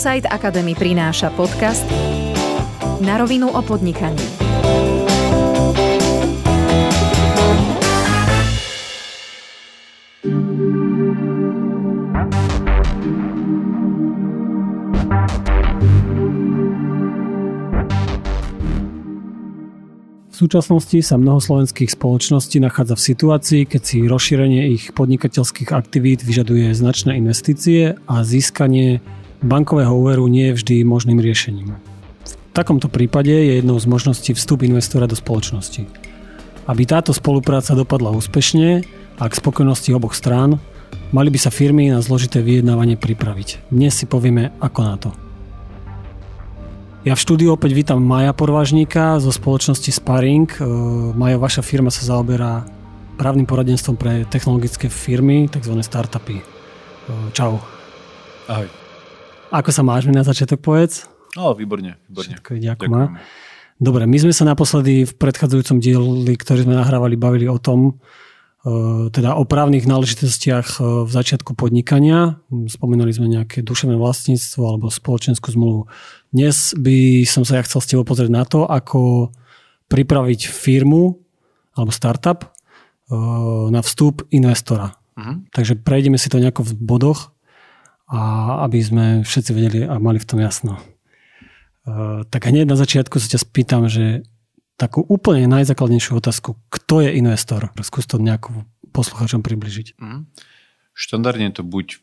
[0.00, 1.84] ProSite Academy prináša podcast
[3.04, 4.16] Na rovinu o podnikaní.
[4.16, 4.24] V
[20.32, 26.72] súčasnosti sa mnoho slovenských spoločností nachádza v situácii, keď si rozšírenie ich podnikateľských aktivít vyžaduje
[26.72, 29.04] značné investície a získanie
[29.40, 31.76] bankového úveru nie je vždy možným riešením.
[32.24, 35.86] V takomto prípade je jednou z možností vstup investora do spoločnosti.
[36.68, 38.84] Aby táto spolupráca dopadla úspešne
[39.18, 40.60] a k spokojnosti oboch strán,
[41.10, 43.70] mali by sa firmy na zložité vyjednávanie pripraviť.
[43.72, 45.10] Dnes si povieme, ako na to.
[47.00, 50.52] Ja v štúdiu opäť vítam Maja Porvážníka zo spoločnosti Sparing.
[50.52, 50.60] E,
[51.16, 52.68] Maja, vaša firma sa zaoberá
[53.16, 55.80] právnym poradenstvom pre technologické firmy, tzv.
[55.80, 56.44] startupy.
[56.44, 56.44] E,
[57.32, 57.56] čau.
[58.52, 58.79] Ahoj.
[59.50, 61.10] Ako sa máš mi na začiatok povedz?
[61.34, 62.38] No, výborne, výborne.
[62.38, 63.18] Všetko ide ako má.
[63.80, 67.98] Dobre, my sme sa naposledy v predchádzajúcom dieli, ktorý sme nahrávali, bavili o tom,
[68.60, 72.38] e, teda o právnych náležitostiach e, v začiatku podnikania.
[72.52, 75.88] Spomenuli sme nejaké duševné vlastníctvo alebo spoločenskú zmluvu.
[76.28, 79.32] Dnes by som sa ja chcel s tebou pozrieť na to, ako
[79.88, 81.16] pripraviť firmu
[81.72, 82.48] alebo startup e,
[83.72, 84.92] na vstup investora.
[85.16, 85.40] Uh-huh.
[85.56, 87.32] Takže prejdeme si to nejako v bodoch
[88.10, 88.20] a
[88.66, 90.82] aby sme všetci vedeli a mali v tom jasno.
[91.86, 94.26] Uh, tak hneď na začiatku sa ťa spýtam, že
[94.74, 97.70] takú úplne najzákladnejšiu otázku, kto je investor?
[97.80, 100.00] Skús to nejako poslucháčom približiť.
[100.02, 100.26] Mm.
[100.92, 102.02] Štandardne to buď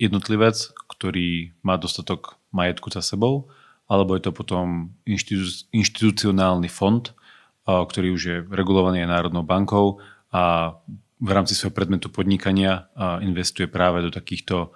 [0.00, 0.56] jednotlivec,
[0.88, 3.52] ktorý má dostatok majetku za sebou,
[3.84, 5.44] alebo je to potom inštitú,
[5.76, 7.12] inštitucionálny fond,
[7.68, 10.00] ktorý už je regulovaný Národnou bankou
[10.32, 10.74] a
[11.20, 12.88] v rámci svojho predmetu podnikania
[13.20, 14.72] investuje práve do takýchto,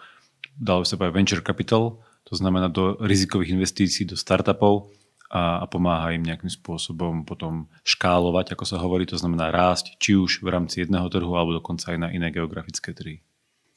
[0.55, 4.93] dalo by sa povedať, venture capital, to znamená do rizikových investícií, do startupov
[5.33, 10.15] a, a pomáha im nejakým spôsobom potom škálovať, ako sa hovorí, to znamená rásť, či
[10.17, 13.25] už v rámci jedného trhu, alebo dokonca aj na iné geografické trhy.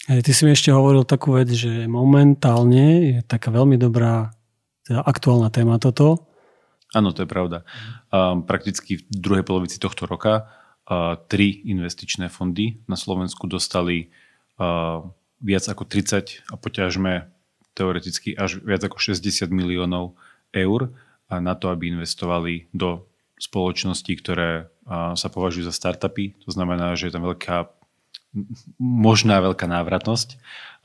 [0.07, 4.31] Hey, ty si mi ešte hovoril takú vec, že momentálne je taká veľmi dobrá,
[4.87, 6.23] teda aktuálna téma toto.
[6.95, 7.67] Áno, to je pravda.
[8.07, 10.47] Um, prakticky v druhej polovici tohto roka
[11.27, 14.07] tri investičné fondy na Slovensku dostali
[15.43, 17.27] viac ako 30 a poťažme
[17.75, 20.15] teoreticky až viac ako 60 miliónov
[20.55, 20.95] eur
[21.27, 23.03] na to, aby investovali do
[23.37, 24.71] spoločností, ktoré
[25.13, 26.33] sa považujú za startupy.
[26.47, 27.69] To znamená, že je tam veľká
[28.79, 30.29] možná veľká návratnosť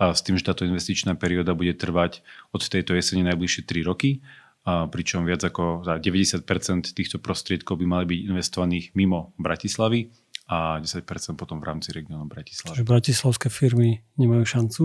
[0.01, 4.25] s tým, že táto investičná perióda bude trvať od tejto jesene najbližšie 3 roky
[4.65, 6.47] pričom viac ako 90%
[6.95, 10.07] týchto prostriedkov by mali byť investovaných mimo Bratislavy
[10.47, 12.79] a 10% potom v rámci regiónu Bratislavy.
[12.79, 14.83] Čiže bratislavské firmy nemajú šancu?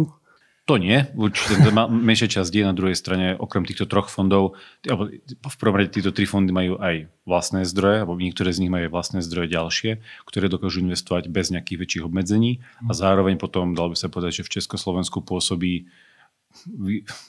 [0.68, 4.60] To nie, určite to má menšia časť je na druhej strane, okrem týchto troch fondov,
[4.84, 8.72] alebo v prvom rade títo tri fondy majú aj vlastné zdroje, alebo niektoré z nich
[8.72, 9.92] majú aj vlastné zdroje ďalšie,
[10.28, 14.46] ktoré dokážu investovať bez nejakých väčších obmedzení a zároveň potom, dalo by sa povedať, že
[14.48, 15.88] v Československu pôsobí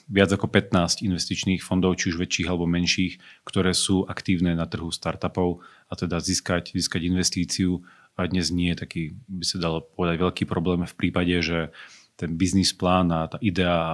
[0.09, 4.89] viac ako 15 investičných fondov, či už väčších alebo menších, ktoré sú aktívne na trhu
[4.89, 7.83] startupov a teda získať, získať investíciu
[8.19, 11.71] a dnes nie je taký, by sa dalo povedať, veľký problém v prípade, že
[12.19, 13.93] ten biznis plán a tá idea a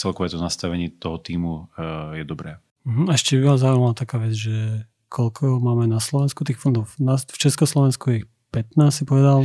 [0.00, 2.56] celkové to nastavenie toho týmu eh, je dobré.
[2.88, 6.88] Mhm, ešte by vás zaujímavá taká vec, že koľko máme na Slovensku tých fondov?
[6.96, 9.44] V Československu je ich 15, si povedal.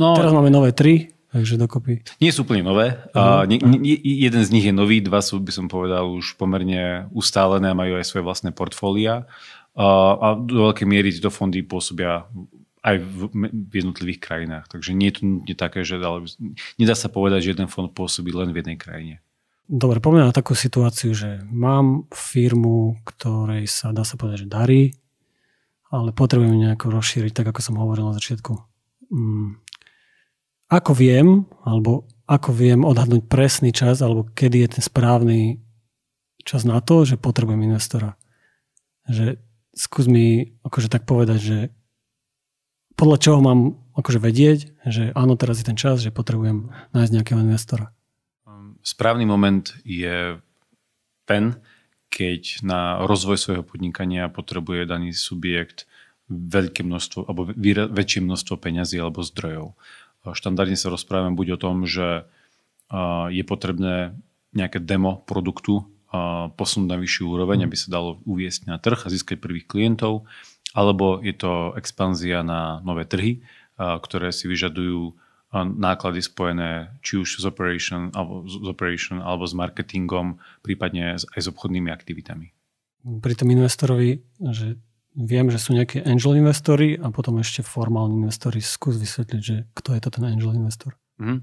[0.00, 2.00] No, Teraz máme nové 3, Takže dokopy.
[2.24, 2.96] Nie sú úplne nové.
[3.12, 3.44] Uh-huh.
[3.44, 7.04] Uh, nie, nie, jeden z nich je nový, dva sú, by som povedal, už pomerne
[7.12, 9.28] ustálené a majú aj svoje vlastné portfólia.
[9.76, 12.24] Uh, a do veľkej miery tieto fondy pôsobia
[12.80, 13.20] aj v,
[13.68, 14.64] v jednotlivých krajinách.
[14.72, 16.24] Takže nie je to nie také, že ale,
[16.80, 19.14] nedá sa povedať, že jeden fond pôsobí len v jednej krajine.
[19.68, 24.82] Dobre, poďme na takú situáciu, že mám firmu, ktorej sa dá sa povedať, že darí,
[25.92, 28.56] ale potrebujem nejako rozšíriť, tak ako som hovoril na začiatku.
[29.12, 29.60] Mm,
[30.68, 35.40] ako viem, alebo ako viem odhadnúť presný čas, alebo kedy je ten správny
[36.44, 38.20] čas na to, že potrebujem investora.
[39.08, 39.40] Že
[39.72, 41.58] skús mi akože tak povedať, že
[42.98, 47.40] podľa čoho mám akože vedieť, že áno, teraz je ten čas, že potrebujem nájsť nejakého
[47.40, 47.94] investora.
[48.44, 50.36] Um, správny moment je
[51.24, 51.56] ten,
[52.12, 55.88] keď na rozvoj svojho podnikania potrebuje daný subjekt
[56.28, 57.48] veľké množstvo, alebo
[57.88, 59.78] väčšie množstvo peňazí alebo zdrojov.
[60.26, 62.26] Štandardne sa rozprávame buď o tom, že
[63.28, 64.16] je potrebné
[64.56, 65.84] nejaké demo produktu
[66.56, 70.24] posunúť na vyššiu úroveň, aby sa dalo uviesť na trh a získať prvých klientov,
[70.72, 73.44] alebo je to expanzia na nové trhy,
[73.76, 75.12] ktoré si vyžadujú
[75.54, 81.46] náklady spojené či už s operation alebo, s operation, alebo s marketingom, prípadne aj s
[81.48, 82.52] obchodnými aktivitami.
[83.20, 84.20] Pri tom investorovi,
[84.52, 84.76] že
[85.18, 88.62] viem, že sú nejaké angel investory a potom ešte formálni investory.
[88.62, 90.94] Skús vysvetliť, že kto je to ten angel investor.
[91.18, 91.38] Mm-hmm.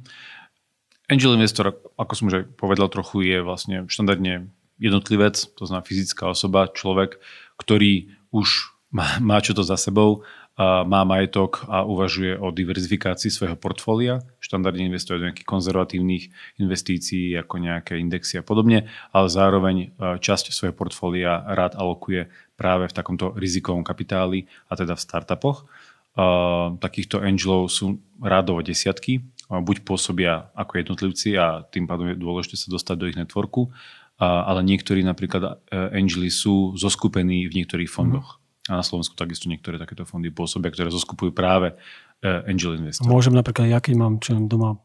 [1.12, 4.50] Angel investor, ako som už aj povedal trochu, je vlastne štandardne
[4.80, 7.19] jednotlivec, to znamená fyzická osoba, človek,
[7.60, 10.24] ktorý už má, má čo to za sebou,
[10.63, 14.24] má majetok a uvažuje o diverzifikácii svojho portfólia.
[14.40, 16.31] Štandardne investuje do nejakých konzervatívnych
[16.63, 22.88] investícií, ako nejaké indexy a podobne, ale zároveň e, časť svojho portfólia rád alokuje práve
[22.88, 25.68] v takomto rizikovom kapitáli a teda v startupoch.
[26.16, 29.19] Uh, takýchto angelov sú rádovo desiatky,
[29.52, 33.68] uh, buď pôsobia ako jednotlivci a tým pádom je dôležité sa dostať do ich networku,
[34.16, 35.60] ale niektorí napríklad
[35.92, 38.40] angeli sú zoskupení v niektorých fondoch.
[38.40, 38.44] Mm.
[38.66, 41.78] A na Slovensku takisto niektoré takéto fondy pôsobia, ktoré zoskupujú práve
[42.24, 43.06] angel investor.
[43.06, 44.82] Môžem napríklad, ja keď mám čo doma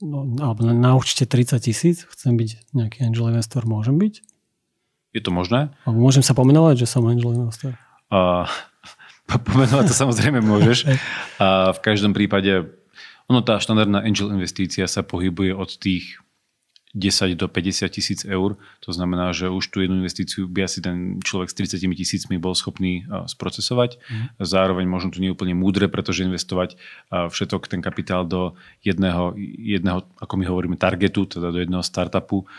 [0.00, 4.24] no, alebo na účte 30 tisíc, chcem byť nejaký angel investor, môžem byť?
[5.10, 5.74] Je to možné?
[5.84, 7.76] A môžem sa pomenovať, že som angel investor?
[8.08, 8.48] Uh,
[9.48, 10.88] pomenovať to samozrejme môžeš.
[11.42, 12.72] A v každom prípade,
[13.28, 16.18] ono tá štandardná angel investícia sa pohybuje od tých
[16.90, 18.58] 10 do 50 tisíc eur.
[18.82, 22.58] To znamená, že už tú jednu investíciu by asi ten človek s 30 tisícmi bol
[22.58, 24.02] schopný sprocesovať.
[24.10, 24.26] Mm.
[24.42, 26.74] Zároveň možno to nie je úplne múdre, pretože investovať
[27.10, 32.50] všetok ten kapitál do jedného, jedného, ako my hovoríme, targetu, teda do jedného startupu,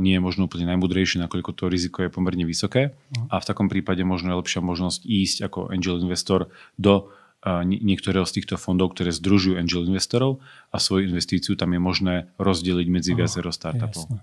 [0.00, 2.96] nie je možno úplne najmudrejšie, nakoľko to riziko je pomerne vysoké.
[2.96, 3.28] Uh-huh.
[3.28, 6.48] A v takom prípade možno je lepšia možnosť ísť ako angel investor
[6.80, 7.12] do
[7.44, 10.42] niektorého z týchto fondov, ktoré združujú angel investorov
[10.72, 14.08] a svoju investíciu tam je možné rozdeliť medzi uh, viacero startupov.
[14.08, 14.20] Jasne.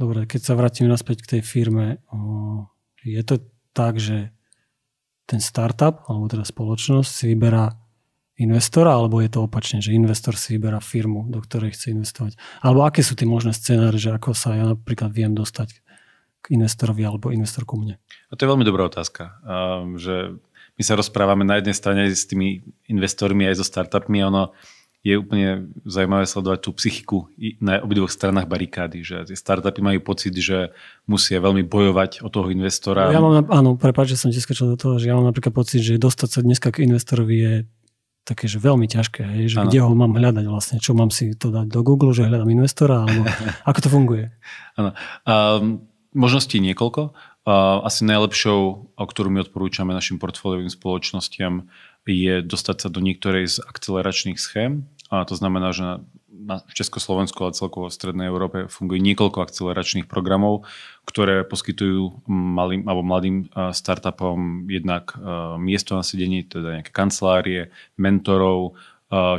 [0.00, 2.00] Dobre, keď sa vrátime naspäť k tej firme,
[3.04, 3.44] je to
[3.76, 4.32] tak, že
[5.28, 7.70] ten startup, alebo teda spoločnosť si vyberá
[8.40, 12.40] investora, alebo je to opačne, že investor si vyberá firmu, do ktorej chce investovať?
[12.64, 15.76] Alebo aké sú tie možné scenáre, že ako sa ja napríklad viem dostať
[16.40, 18.00] k investorovi alebo investor ku mne?
[18.00, 19.36] A to je veľmi dobrá otázka.
[20.00, 20.40] Že
[20.80, 24.56] my sa rozprávame na jednej strane s tými investormi aj so startupmi ono
[25.00, 27.18] je úplne zaujímavé sledovať tú psychiku
[27.56, 30.76] na obidvoch stranách barikády, že tie startupy majú pocit, že
[31.08, 33.08] musia veľmi bojovať o toho investora.
[33.08, 35.80] Ja mám, áno, prepáč, že som ti skočil do toho, že ja mám napríklad pocit,
[35.80, 37.54] že dostať sa dneska k investorovi je
[38.28, 39.72] také, že veľmi ťažké, hej, že ano.
[39.72, 43.08] kde ho mám hľadať vlastne, čo mám si to dať do Google, že hľadám investora,
[43.08, 43.24] alebo
[43.72, 44.24] ako to funguje?
[44.76, 44.92] Áno.
[45.24, 47.16] Um, možností niekoľko.
[47.50, 51.66] Uh, asi najlepšou, ktorú my odporúčame našim portfóliovým spoločnostiam,
[52.06, 54.86] je dostať sa do niektorej z akceleračných schém.
[55.10, 55.98] A to znamená, že
[56.30, 60.62] na Československu a celkovo v Strednej Európe funguje niekoľko akceleračných programov,
[61.10, 65.18] ktoré poskytujú malým alebo mladým startupom jednak
[65.58, 68.78] miesto na sedení, teda nejaké kancelárie, mentorov,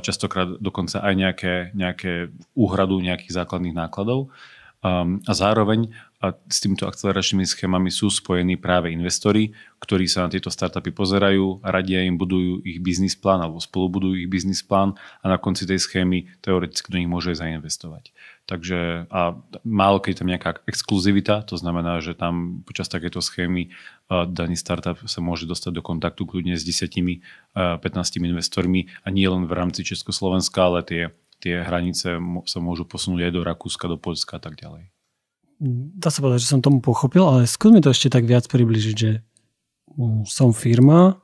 [0.03, 2.27] častokrát dokonca aj nejaké, nejaké
[2.59, 4.35] úhradu nejakých základných nákladov.
[4.81, 5.94] A zároveň
[6.50, 12.01] s týmito akceleračnými schémami sú spojení práve investori, ktorí sa na tieto startupy pozerajú, radia
[12.06, 16.30] im, budujú ich biznis plán alebo spolubudujú ich biznis plán a na konci tej schémy
[16.42, 18.13] teoreticky do nich môže zainvestovať.
[18.50, 23.69] Takže a málo keď je tam nejaká exkluzivita, to znamená, že tam počas takéto schémy
[24.09, 27.14] daný startup sa môže dostať do kontaktu kľudne s 10-15
[28.18, 31.04] investormi a nie len v rámci Československa, ale tie,
[31.42, 34.92] tie hranice sa môžu posunúť aj do Rakúska, do Polska a tak ďalej
[35.95, 38.95] dá sa povedať, že som tomu pochopil, ale skús mi to ešte tak viac približiť,
[38.98, 39.21] že
[39.94, 41.21] mm, som firma,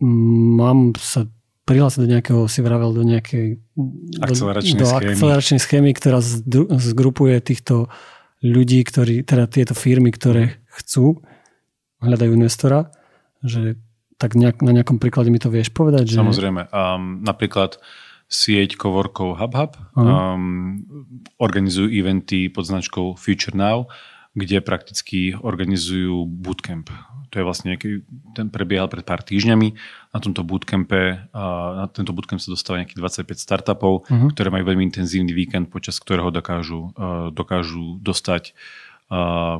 [0.00, 1.28] mm, mám sa
[1.68, 3.60] prihlásiť do nejakého, si vravel, do nejakej
[4.20, 5.12] akceleračnej, do, do schémy.
[5.16, 6.18] akceleračnej schémy, ktorá
[6.80, 7.92] zgrupuje týchto
[8.44, 11.24] ľudí, ktorí, teda tieto firmy, ktoré chcú,
[12.04, 12.92] hľadajú investora,
[13.40, 13.80] že
[14.20, 16.12] tak nejak, na nejakom príklade mi to vieš povedať?
[16.12, 16.16] Že...
[16.20, 16.68] Samozrejme.
[16.68, 17.80] Um, napríklad
[18.28, 19.72] sieť coworkov HubHub.
[19.94, 20.04] Uh-huh.
[20.04, 20.84] Um,
[21.38, 23.86] organizujú eventy pod značkou Future Now,
[24.34, 26.90] kde prakticky organizujú bootcamp.
[27.30, 27.78] To je vlastne
[28.34, 29.68] ten prebiehal pred pár týždňami.
[30.10, 34.30] Na tomto bootcampe, uh, na tento bootcamp sa dostáva nejakých 25 startupov, uh-huh.
[34.34, 38.54] ktoré majú veľmi intenzívny víkend, počas ktorého dokážu, uh, dokážu dostať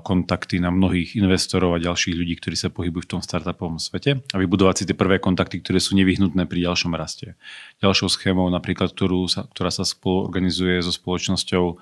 [0.02, 4.36] kontakty na mnohých investorov a ďalších ľudí, ktorí sa pohybujú v tom startupovom svete a
[4.40, 7.36] vybudovať si tie prvé kontakty, ktoré sú nevyhnutné pri ďalšom raste.
[7.84, 11.76] Ďalšou schémou napríklad, ktorú sa, ktorá sa spolu organizuje so spoločnosťou,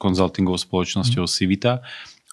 [0.00, 1.30] konzultingovou spoločnosťou mm.
[1.30, 1.84] Civita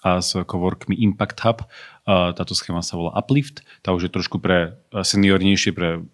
[0.04, 1.64] a s coworkmi Impact Hub.
[2.04, 3.64] Táto schéma sa volá Uplift.
[3.80, 6.04] Tá už je trošku pre seniornejšie, pre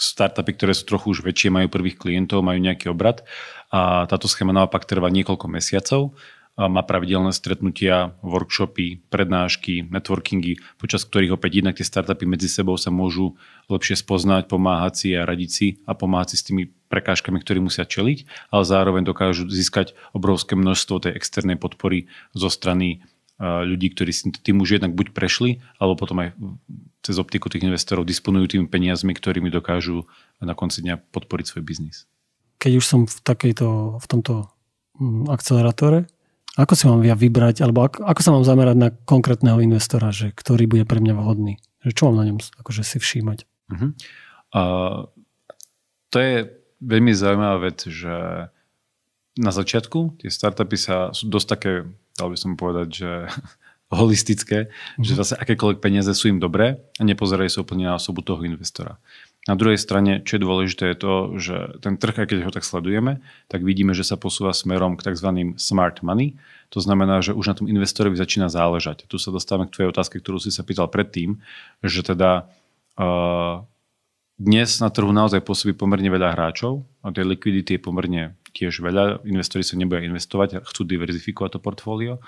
[0.00, 3.20] startupy, ktoré sú trochu už väčšie, majú prvých klientov, majú nejaký obrad.
[3.68, 6.16] A táto schéma naopak trvá niekoľko mesiacov
[6.56, 12.92] má pravidelné stretnutia, workshopy, prednášky, networkingy, počas ktorých opäť jednak tie startupy medzi sebou sa
[12.92, 13.40] môžu
[13.72, 17.88] lepšie spoznať, pomáhať si a radiť si a pomáhať si s tými prekážkami, ktorí musia
[17.88, 23.00] čeliť, ale zároveň dokážu získať obrovské množstvo tej externej podpory zo strany
[23.42, 26.36] ľudí, ktorí si tým už jednak buď prešli, alebo potom aj
[27.02, 30.06] cez optiku tých investorov disponujú tými peniazmi, ktorými dokážu
[30.38, 32.06] na konci dňa podporiť svoj biznis.
[32.62, 34.46] Keď už som v, takejto, v tomto
[35.00, 36.06] mm, akcelerátore,
[36.52, 40.36] ako si mám ja vybrať, alebo ako, ako sa mám zamerať na konkrétneho investora, že
[40.36, 41.56] ktorý bude pre mňa vhodný?
[41.80, 43.38] Že čo mám na ňom akože si všímať?
[43.72, 43.90] Uh-huh.
[44.52, 45.08] Uh,
[46.12, 46.36] to je
[46.84, 48.14] veľmi zaujímavá vec, že
[49.32, 51.72] na začiatku tie startupy sa, sú dosť také,
[52.20, 53.10] dal by som povedať, že
[53.92, 55.04] holistické, uh-huh.
[55.08, 59.00] že zase akékoľvek peniaze sú im dobré a nepozerajú sa úplne na osobu toho investora.
[59.42, 63.18] Na druhej strane, čo je dôležité, je to, že ten trh, keď ho tak sledujeme,
[63.50, 65.58] tak vidíme, že sa posúva smerom k tzv.
[65.58, 66.38] smart money.
[66.70, 69.02] To znamená, že už na tom investorovi začína záležať.
[69.10, 71.42] Tu sa dostávame k tvojej otázke, ktorú si sa pýtal predtým,
[71.82, 72.46] že teda
[73.02, 73.66] uh,
[74.38, 78.22] dnes na trhu naozaj pôsobí pomerne veľa hráčov a tej likvidity je pomerne
[78.54, 79.26] tiež veľa.
[79.26, 82.22] Investori sa nebudia investovať chcú diverzifikovať to portfólio.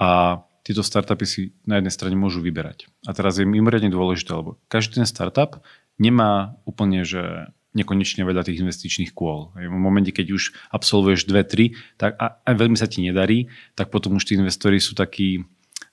[0.00, 2.90] A tieto startupy si na jednej strane môžu vyberať.
[3.06, 5.62] A teraz je mimoriadne dôležité, lebo každý ten startup
[5.96, 9.52] nemá úplne, že nekonečne veľa tých investičných kôl.
[9.52, 11.64] V momente, keď už absolvuješ dve, tri
[12.00, 15.44] tak a, a veľmi sa ti nedarí, tak potom už tí investori sú takí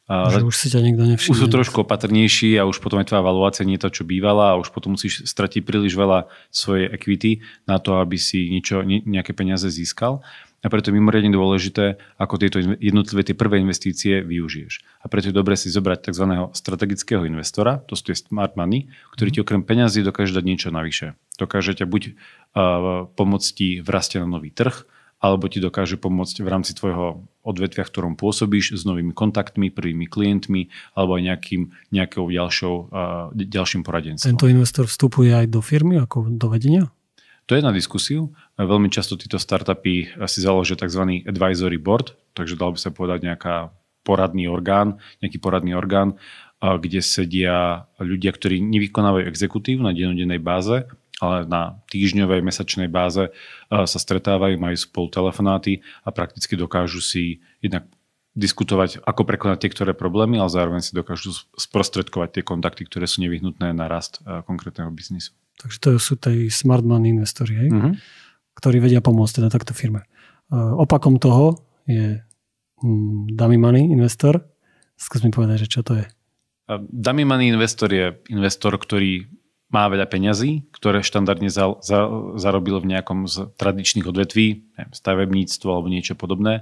[0.03, 1.31] že už si ťa nikto nevšimne.
[1.31, 4.51] Už sú trošku opatrnejší a už potom aj tvoja valuácia nie je to, čo bývala
[4.51, 9.31] a už potom musíš stratiť príliš veľa svojej equity na to, aby si niečo, nejaké
[9.31, 10.19] peniaze získal.
[10.63, 15.03] A preto je mimoriadne dôležité, ako tieto jednotlivé tie prvé investície využiješ.
[15.03, 16.23] A preto je dobré si zobrať tzv.
[16.55, 21.19] strategického investora, to sú tie smart money, ktorý ti okrem peňazí dokáže dať niečo navyše.
[21.35, 24.87] Dokáže ťa buď uh, pomôcť ti v raste na nový trh,
[25.19, 30.07] alebo ti dokáže pomôcť v rámci tvojho odvetvia, v ktorom pôsobíš, s novými kontaktmi, prvými
[30.07, 34.31] klientmi, alebo aj nejakým, nejakou ďalšou, uh, ďalším poradenstvom.
[34.31, 36.87] Tento investor vstupuje aj do firmy, ako do vedenia?
[37.47, 38.31] To je na diskusiu.
[38.55, 41.27] Veľmi často títo startupy si založia tzv.
[41.27, 43.55] advisory board, takže dalo by sa povedať nejaká
[44.07, 46.15] poradný orgán, nejaký poradný orgán,
[46.63, 50.87] kde sedia ľudia, ktorí nevykonávajú exekutív na dennodennej báze,
[51.19, 53.31] ale na týždňovej, mesačnej báze
[53.67, 57.83] sa stretávajú, majú spolu telefonáty a prakticky dokážu si jednak
[58.39, 63.19] diskutovať, ako prekonať tie ktoré problémy, ale zároveň si dokážu sprostredkovať tie kontakty, ktoré sú
[63.19, 65.35] nevyhnutné na rast konkrétneho biznisu.
[65.61, 67.69] Takže to sú tej smart money investori, hej?
[67.69, 67.93] Uh-huh.
[68.57, 70.05] ktorí vedia pomôcť teda takto firme.
[70.53, 72.21] Opakom toho je
[72.83, 74.41] mm, dummy money investor.
[74.97, 76.05] Skús mi povedať, že čo to je.
[76.89, 79.27] Dummy money investor je investor, ktorý
[79.73, 82.05] má veľa peňazí, ktoré štandardne za, za,
[82.37, 86.61] zarobil v nejakom z tradičných odvetví, neviem, stavebníctvo alebo niečo podobné.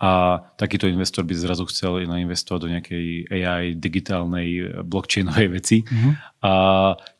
[0.00, 5.84] A takýto investor by zrazu chcel investovať do nejakej AI, digitálnej, blockchainovej veci.
[5.84, 6.16] Uh-huh.
[6.40, 6.52] A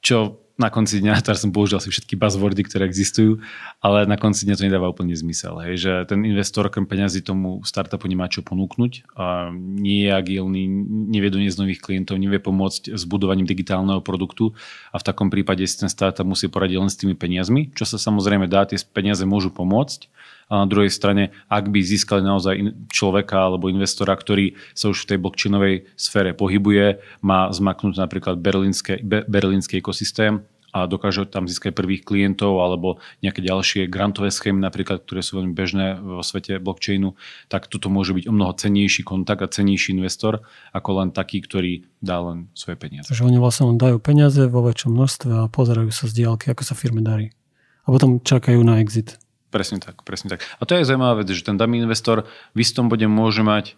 [0.00, 3.40] čo na konci dňa, teraz som použil si všetky buzzwordy, ktoré existujú,
[3.80, 5.56] ale na konci dňa to nedáva úplne zmysel.
[5.64, 10.68] Hej, že ten investor okrem peňazí tomu startupu nemá čo ponúknuť, a nie je agilný,
[11.08, 14.52] nevie doniesť nových klientov, nevie pomôcť s budovaním digitálneho produktu
[14.92, 17.96] a v takom prípade si ten startup musí poradiť len s tými peniazmi, čo sa
[17.96, 20.12] samozrejme dá, tie peniaze môžu pomôcť,
[20.50, 25.08] a na druhej strane, ak by získali naozaj človeka alebo investora, ktorý sa už v
[25.14, 32.06] tej blockchainovej sfére pohybuje, má zmaknúť napríklad berlínske, berlínsky ekosystém, a dokáže tam získať prvých
[32.06, 37.18] klientov alebo nejaké ďalšie grantové schémy napríklad, ktoré sú veľmi bežné vo svete blockchainu,
[37.50, 41.90] tak toto môže byť o mnoho cenejší kontakt a cenejší investor ako len taký, ktorý
[41.98, 43.10] dá len svoje peniaze.
[43.10, 46.62] Takže oni vlastne len dajú peniaze vo väčšom množstve a pozerajú sa z diálky, ako
[46.62, 47.34] sa firme darí.
[47.82, 49.18] A potom čakajú na exit.
[49.50, 50.46] Presne tak, presne tak.
[50.58, 53.74] A to je zaujímavá vec, že ten dummy investor v istom bode môže mať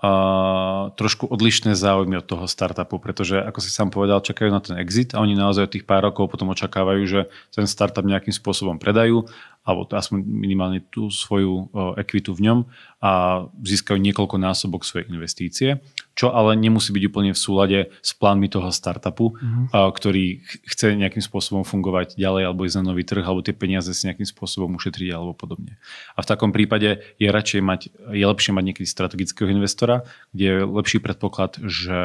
[0.00, 4.80] uh, trošku odlišné záujmy od toho startupu, pretože ako si sám povedal, čakajú na ten
[4.80, 7.20] exit a oni naozaj od tých pár rokov potom očakávajú, že
[7.52, 9.28] ten startup nejakým spôsobom predajú
[9.60, 11.68] alebo aspoň minimálne tú svoju
[12.00, 12.58] ekvitu v ňom
[13.04, 15.84] a získajú niekoľko násobok svojej investície,
[16.16, 19.72] čo ale nemusí byť úplne v súlade s plánmi toho startupu, mm-hmm.
[19.72, 24.08] ktorý chce nejakým spôsobom fungovať ďalej alebo ísť na nový trh, alebo tie peniaze si
[24.08, 25.76] nejakým spôsobom ušetriť alebo podobne.
[26.16, 27.80] A v takom prípade je radšej mať,
[28.16, 32.00] je lepšie mať niekedy strategického investora, kde je lepší predpoklad, že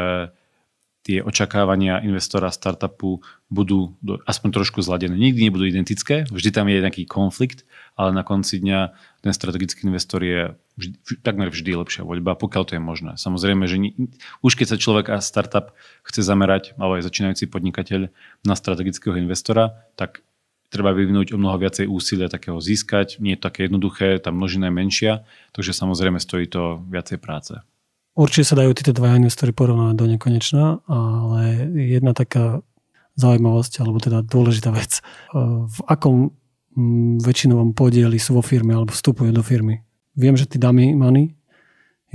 [1.05, 5.13] tie očakávania investora startupu budú do, aspoň trošku zladené.
[5.13, 7.61] Nikdy nebudú identické, vždy tam je nejaký konflikt,
[7.93, 8.89] ale na konci dňa
[9.21, 13.21] ten strategický investor je vždy, takmer vždy lepšia voľba, pokiaľ to je možné.
[13.21, 13.93] Samozrejme, že ni,
[14.41, 18.09] už keď sa človek a startup chce zamerať, alebo aj začínajúci podnikateľ
[18.41, 20.25] na strategického investora, tak
[20.73, 23.21] treba vyvinúť o mnoho viacej úsilia takého získať.
[23.21, 25.13] Nie je to také jednoduché, tá množina je menšia,
[25.53, 27.61] takže samozrejme stojí to viacej práce.
[28.15, 32.63] Určite sa dajú títo dva investory porovnávať do nekonečna, ale jedna taká
[33.19, 35.03] zaujímavosť, alebo teda dôležitá vec.
[35.35, 36.31] V akom
[36.75, 39.83] mm, väčšinovom podieli sú vo firme alebo vstupujú do firmy.
[40.15, 41.35] Viem, že tí dummy money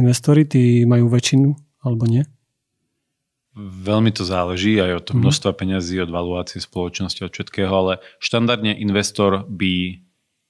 [0.00, 1.52] investori, tí majú väčšinu
[1.84, 2.24] alebo nie?
[3.60, 5.20] Veľmi to záleží aj od mm-hmm.
[5.20, 7.92] množstva peňazí, od valuácie spoločnosti, od všetkého, ale
[8.22, 10.00] štandardne investor by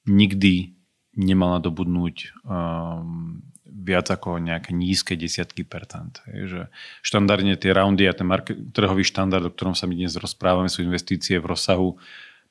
[0.06, 0.78] nikdy
[1.18, 3.42] nemal nadobudnúť um,
[3.80, 6.20] viac ako nejaké nízke desiatky percent.
[6.28, 6.60] Je, že
[7.00, 10.84] štandardne tie roundy a ten market, trhový štandard, o ktorom sa my dnes rozprávame, sú
[10.84, 11.96] investície v rozsahu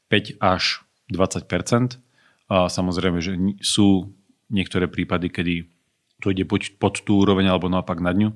[0.09, 0.81] 5 až
[1.13, 1.45] 20
[2.49, 4.09] A samozrejme, že sú
[4.49, 5.55] niektoré prípady, kedy
[6.19, 8.35] to ide pod, pod tú úroveň alebo naopak nad ňu.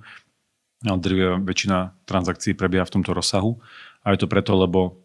[0.86, 3.60] Ale drvia väčšina transakcií prebieha v tomto rozsahu.
[4.04, 5.00] A je to preto, lebo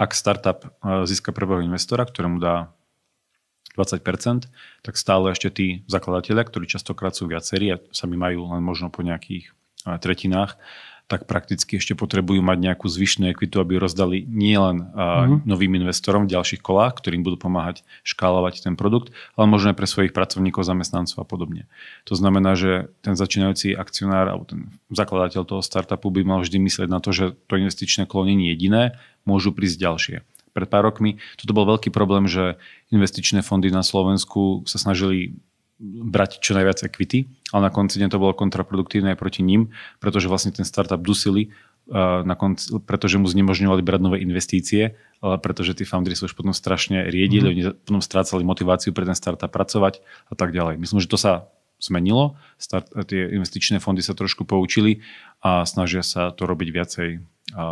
[0.00, 2.72] ak startup eh, získa prvého investora, ktorému dá
[3.78, 4.48] 20%,
[4.84, 9.00] tak stále ešte tí zakladatelia, ktorí častokrát sú viacerí a sami majú len možno po
[9.00, 9.52] nejakých
[9.82, 10.60] tretinách,
[11.10, 15.44] tak prakticky ešte potrebujú mať nejakú zvyšnú ekvitu, aby rozdali nielen uh-huh.
[15.44, 19.84] novým investorom v ďalších kolách, ktorým budú pomáhať škálovať ten produkt, ale možno aj pre
[19.84, 21.68] svojich pracovníkov, zamestnancov a podobne.
[22.08, 26.88] To znamená, že ten začínajúci akcionár alebo ten zakladateľ toho startupu by mal vždy myslieť
[26.88, 28.82] na to, že to investičné kolo nie je jediné,
[29.28, 30.16] môžu prísť ďalšie
[30.52, 31.18] pred pár rokmi.
[31.40, 32.60] Toto bol veľký problém, že
[32.92, 35.36] investičné fondy na Slovensku sa snažili
[35.82, 40.30] brať čo najviac equity, ale na konci dňa to bolo kontraproduktívne aj proti ním, pretože
[40.30, 41.50] vlastne ten startup dusili,
[42.22, 46.54] na konci, pretože mu znemožňovali brať nové investície, ale pretože tí foundry sa už potom
[46.54, 47.50] strašne riedili, mm.
[47.50, 49.98] oni potom strácali motiváciu pre ten startup pracovať
[50.30, 50.78] a tak ďalej.
[50.78, 51.50] Myslím, že to sa
[51.82, 55.02] zmenilo, Start, tie investičné fondy sa trošku poučili
[55.42, 57.08] a snažia sa to robiť viacej
[57.52, 57.64] a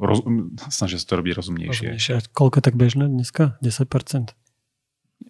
[0.00, 0.24] roz,
[0.72, 1.84] snažia sa to robiť rozumnejšie.
[1.92, 2.12] rozumnejšie.
[2.16, 3.60] A koľko tak bežné dneska?
[3.60, 4.32] 10%?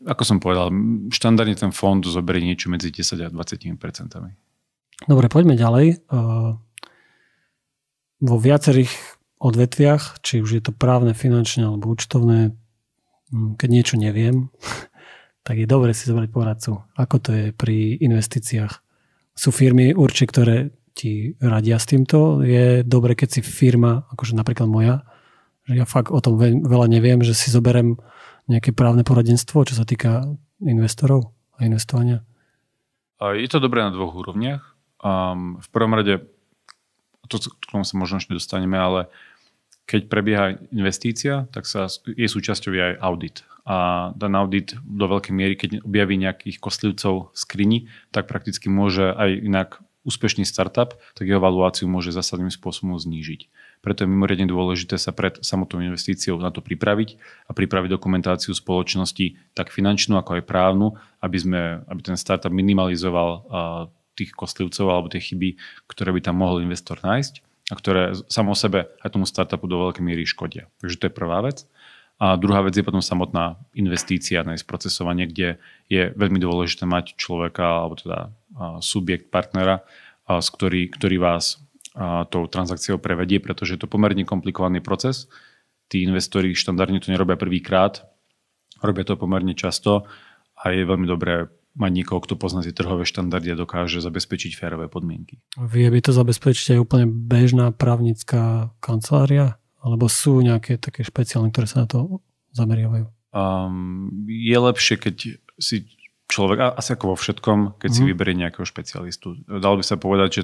[0.07, 0.71] Ako som povedal,
[1.11, 4.38] štandardne ten fond zoberie niečo medzi 10 a 20 percentami.
[5.07, 6.07] Dobre, poďme ďalej.
[8.18, 8.90] Vo viacerých
[9.38, 12.55] odvetviach, či už je to právne, finančné alebo účtovné,
[13.31, 14.51] keď niečo neviem,
[15.46, 16.83] tak je dobre si zobrať poradcu.
[16.94, 18.83] Ako to je pri investíciách?
[19.38, 20.57] Sú firmy určite, ktoré
[20.99, 22.43] ti radia s týmto.
[22.43, 25.07] Je dobre, keď si firma, akože napríklad moja,
[25.71, 27.95] že ja fakt o tom veľa neviem, že si zoberem
[28.51, 30.27] nejaké právne poradenstvo, čo sa týka
[30.59, 32.27] investorov a investovania.
[33.21, 34.63] Je to dobré na dvoch úrovniach.
[34.99, 36.27] Um, v prvom rade,
[37.31, 39.07] to, k tomu sa možno ešte dostaneme, ale
[39.89, 43.37] keď prebieha investícia, tak sa je súčasťou aj audit.
[43.69, 47.79] A ten audit do veľkej miery, keď objaví nejakých kostlivcov v skrini,
[48.13, 49.69] tak prakticky môže aj inak
[50.09, 53.47] úspešný startup, tak jeho valuáciu môže zásadným spôsobom znížiť.
[53.85, 59.55] Preto je mimoriadne dôležité sa pred samotnou investíciou na to pripraviť a pripraviť dokumentáciu spoločnosti
[59.55, 63.44] tak finančnú ako aj právnu, aby, sme, aby ten startup minimalizoval
[64.18, 65.55] tých kostlivcov alebo tie chyby,
[65.87, 70.03] ktoré by tam mohol investor nájsť a ktoré samo sebe aj tomu startupu do veľkej
[70.03, 70.66] miery škodia.
[70.83, 71.68] Takže to je prvá vec.
[72.18, 77.62] A druhá vec je potom samotná investícia na sprocesovanie, kde je veľmi dôležité mať človeka
[77.62, 78.35] alebo teda
[78.81, 79.85] subjekt partnera,
[80.29, 81.61] ktorý, ktorý vás
[82.31, 85.27] tou transakciou prevedie, pretože je to pomerne komplikovaný proces.
[85.89, 88.05] Tí investori štandardne to nerobia prvýkrát,
[88.85, 90.05] robia to pomerne často
[90.55, 94.91] a je veľmi dobré mať niekoho, kto pozná tie trhové štandardy a dokáže zabezpečiť férové
[94.91, 95.39] podmienky.
[95.59, 99.63] Vie by to zabezpečiť aj úplne bežná právnická kancelária?
[99.79, 102.19] Alebo sú nejaké také špeciálne, ktoré sa na to
[102.51, 103.07] zameriavajú?
[103.31, 105.87] Um, je lepšie, keď si
[106.29, 107.97] človek, asi ako vo všetkom, keď mm.
[107.97, 108.09] si mhm.
[108.12, 109.41] vyberie nejakého špecialistu.
[109.49, 110.43] Dalo by sa povedať, že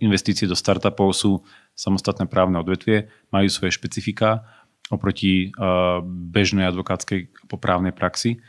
[0.00, 1.44] investície do startupov sú
[1.76, 4.48] samostatné právne odvetvie, majú svoje špecifika
[4.88, 8.40] oproti uh, bežnej advokátskej poprávnej praxi.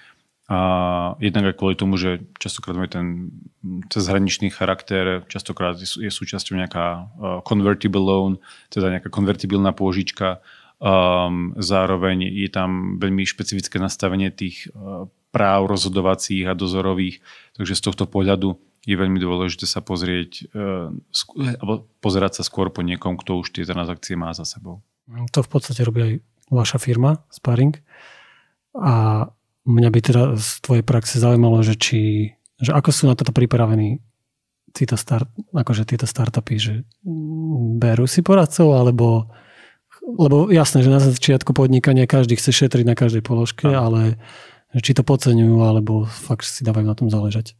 [0.45, 3.07] A jednak aj kvôli tomu, že častokrát majú ten
[3.89, 7.03] cezhraničný charakter, častokrát je súčasťou nejaká uh,
[7.43, 10.39] convertible loan, teda nejaká konvertibilná pôžička,
[10.75, 17.19] Um, zároveň je tam veľmi špecifické nastavenie tých uh, práv rozhodovacích a dozorových,
[17.59, 18.55] takže z tohto pohľadu
[18.87, 20.95] je veľmi dôležité sa pozrieť uh,
[21.59, 24.79] alebo pozerať sa skôr po niekom, kto už tie transakcie má za sebou.
[25.35, 26.13] To v podstate robí aj
[26.47, 27.75] vaša firma Sparring
[28.79, 29.27] a
[29.67, 33.99] mňa by teda z tvojej praxe zaujímalo, že či že ako sú na toto pripravení
[34.71, 36.73] títo, start, akože títo startupy, že
[37.75, 39.27] berú si poradcov alebo
[40.05, 44.21] lebo jasné, že na začiatku podnikania každý chce šetriť na každej položke, ale
[44.81, 47.55] či to podceňujú, alebo fakt si dávajú na tom záležať.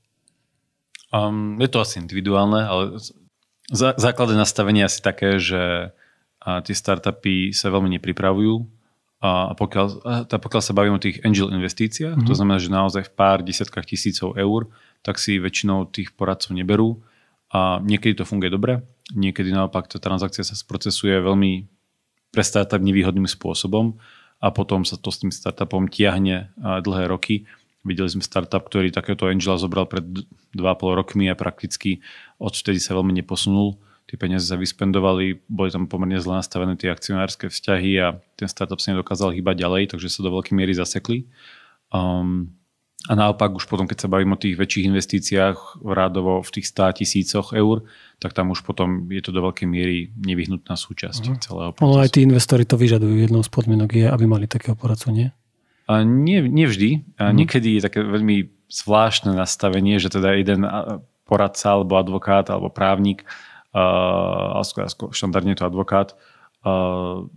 [1.13, 2.84] Um, je to asi individuálne, ale
[3.71, 5.93] zá, základné nastavenie je asi také, že
[6.45, 8.54] a tie startupy sa veľmi nepripravujú
[9.25, 9.86] a pokiaľ,
[10.30, 12.30] a pokiaľ sa bavíme o tých angel investíciách, mm-hmm.
[12.30, 12.38] to mhm.
[12.38, 14.69] znamená, že naozaj v pár desiatkách tisícov eur,
[15.01, 17.01] tak si väčšinou tých poradcov neberú
[17.49, 18.86] a niekedy to funguje dobre,
[19.17, 21.65] niekedy naopak tá transakcia sa sprocesuje veľmi
[22.30, 23.97] pre startup nevýhodným spôsobom
[24.43, 27.48] a potom sa to s tým startupom tiahne dlhé roky.
[27.86, 30.02] Videli sme startup, ktorý takéto Angela zobral pred
[30.58, 32.02] 2,5 rokmi a prakticky
[32.41, 33.78] odvtedy sa veľmi neposunul.
[34.06, 38.78] Tie peniaze sa vyspendovali, boli tam pomerne zle nastavené tie akcionárske vzťahy a ten startup
[38.78, 41.26] sa nedokázal hýbať ďalej, takže sa do veľkej miery zasekli.
[41.89, 42.54] Um,
[43.06, 47.06] a naopak už potom, keď sa bavím o tých väčších investíciách rádovo v tých 100
[47.06, 47.86] tisícoch eur,
[48.18, 51.41] tak tam už potom je to do veľkej miery nevyhnutná súčasť uh-huh.
[51.41, 51.86] celého procesu.
[51.86, 53.13] Ale aj tí investori to vyžadujú.
[53.22, 55.28] Jednou z podmienok je, aby mali takého poradcu, nie?
[55.86, 56.89] A nie, nie vždy.
[57.22, 57.38] A uh-huh.
[57.38, 60.65] Niekedy je také veľmi zvláštne nastavenie, že teda jeden
[61.30, 63.22] poradca alebo advokát alebo právnik,
[63.78, 64.62] uh,
[65.13, 66.18] štandardne to advokát,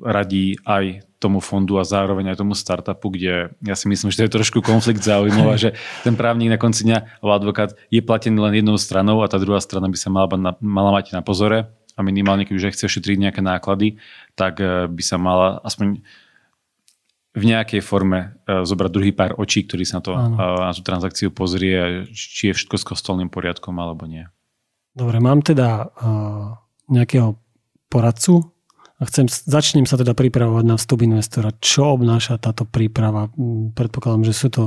[0.01, 4.27] radí aj tomu fondu a zároveň aj tomu startupu, kde ja si myslím, že to
[4.31, 5.75] je trošku konflikt záujmov a že
[6.07, 9.59] ten právnik na konci dňa alebo advokát je platený len jednou stranou a tá druhá
[9.59, 10.31] strana by sa mala,
[10.63, 11.67] mala mať na pozore
[11.99, 13.99] a minimálne, keď už chce šetriť nejaké náklady,
[14.39, 16.07] tak e, by sa mala aspoň
[17.35, 21.35] v nejakej forme e, zobrať druhý pár očí, ktorý sa na, to, na tú transakciu
[21.35, 24.31] pozrie, či je všetko s kostolným poriadkom alebo nie.
[24.95, 26.59] Dobre, mám teda uh,
[26.91, 27.39] nejakého
[27.87, 28.51] poradcu,
[28.99, 31.55] a chcem, začnem sa teda pripravovať na vstup investora.
[31.63, 33.31] Čo obnáša táto príprava?
[33.39, 34.65] Mm, predpokladám, že sú to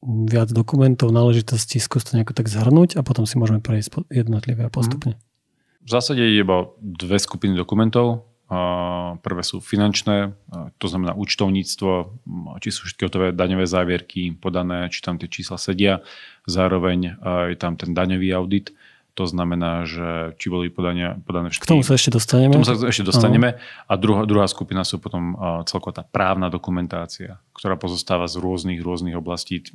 [0.00, 4.72] viac dokumentov, náležitostí, skús to nejako tak zhrnúť a potom si môžeme prejsť jednotlivé a
[4.72, 5.20] postupne.
[5.84, 8.24] V zásade je iba dve skupiny dokumentov.
[9.20, 10.34] Prvé sú finančné,
[10.80, 11.90] to znamená účtovníctvo,
[12.64, 16.00] či sú všetky hotové daňové závierky podané, či tam tie čísla sedia.
[16.48, 17.20] Zároveň
[17.52, 18.72] je tam ten daňový audit
[19.14, 21.66] to znamená, že či boli podania, podané všetky...
[21.66, 22.52] K tomu sa ešte dostaneme.
[22.52, 23.58] K tomu sa ešte dostaneme.
[23.90, 25.34] A druhá, druhá skupina sú potom
[25.66, 29.66] celková tá právna dokumentácia, ktorá pozostáva z rôznych, rôznych oblastí.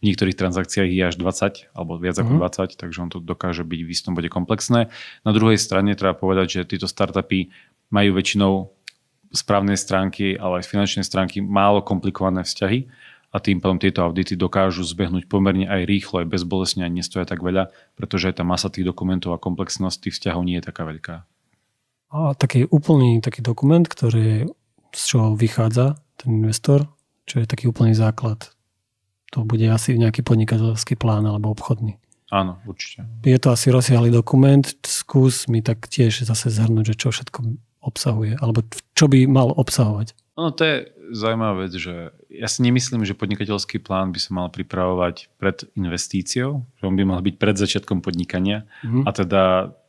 [0.00, 2.48] V niektorých transakciách je až 20 alebo viac ako uh-huh.
[2.48, 2.74] Mhm.
[2.74, 4.88] 20, takže on to dokáže byť v istom bode komplexné.
[5.22, 7.52] Na druhej strane treba povedať, že tieto startupy
[7.92, 8.72] majú väčšinou
[9.30, 12.88] správnej stránky, ale aj z finančnej stránky málo komplikované vzťahy
[13.32, 17.42] a tým pádom tieto audity dokážu zbehnúť pomerne aj rýchlo, aj bezbolesne a nestoja tak
[17.42, 21.14] veľa, pretože aj tá masa tých dokumentov a komplexnosť tých vzťahov nie je taká veľká.
[22.14, 24.46] A taký úplný taký dokument, ktorý
[24.94, 26.88] z čoho vychádza ten investor,
[27.28, 28.54] čo je taký úplný základ.
[29.34, 31.98] To bude asi nejaký podnikateľský plán alebo obchodný.
[32.30, 33.06] Áno, určite.
[33.22, 37.38] Je to asi rozsiahly dokument, skús mi tak tiež zase zhrnúť, že čo všetko
[37.86, 38.66] obsahuje, alebo
[38.98, 40.14] čo by mal obsahovať.
[40.34, 40.76] No to je
[41.12, 46.66] zaujímavá vec, že ja si nemyslím, že podnikateľský plán by sa mal pripravovať pred investíciou,
[46.78, 49.04] že on by mal byť pred začiatkom podnikania mm-hmm.
[49.06, 49.42] a teda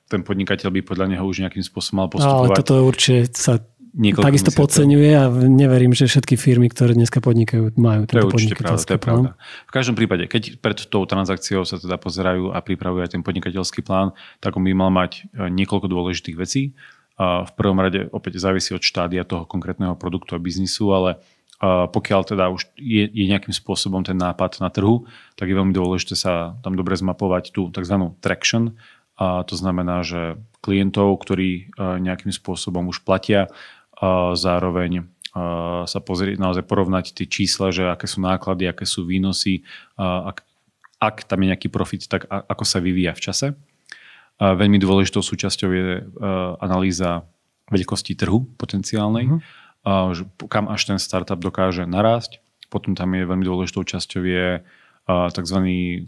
[0.07, 2.47] ten podnikateľ by podľa neho už nejakým spôsobom mal postupovať.
[2.53, 3.59] Ale toto určite sa
[3.97, 8.83] takisto podceňuje a neverím, že všetky firmy, ktoré dneska podnikajú, majú tento to je pravda,
[8.85, 9.29] to je pravda.
[9.65, 13.81] V každom prípade, keď pred tou transakciou sa teda pozerajú a pripravujú aj ten podnikateľský
[13.81, 16.77] plán, tak on by mal mať e, niekoľko dôležitých vecí.
[17.17, 21.17] V prvom rade opäť závisí od štádia toho konkrétneho produktu a biznisu, ale
[21.65, 26.13] pokiaľ teda už je, je nejakým spôsobom ten nápad na trhu, tak je veľmi dôležité
[26.13, 28.13] sa tam dobre zmapovať tú tzv.
[28.21, 28.77] traction.
[29.17, 33.49] A to znamená, že klientov, ktorí nejakým spôsobom už platia,
[34.37, 35.09] zároveň
[35.89, 39.65] sa pozrieť, naozaj porovnať tie čísla, že aké sú náklady, aké sú výnosy,
[39.97, 40.45] ak,
[41.01, 43.47] ak tam je nejaký profit, tak ako sa vyvíja v čase.
[44.37, 47.25] Veľmi dôležitou súčasťou je uh, analýza
[47.67, 49.43] veľkosti trhu potenciálnej,
[49.87, 52.39] že kam až ten startup dokáže narásť.
[52.71, 54.63] Potom tam je veľmi dôležitou časťou je
[55.07, 55.59] tzv.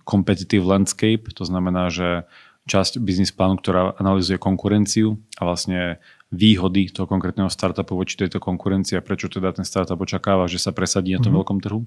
[0.04, 2.28] competitive landscape, to znamená, že
[2.68, 5.98] časť biznis plánu, ktorá analýzuje konkurenciu a vlastne
[6.30, 10.70] výhody toho konkrétneho startupu voči tejto konkurencii a prečo teda ten startup očakáva, že sa
[10.70, 11.42] presadí na tom uh-huh.
[11.42, 11.82] veľkom trhu.